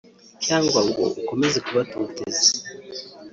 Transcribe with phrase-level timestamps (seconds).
[0.45, 2.49] cyangwa ngo ukomeze kubatoteza…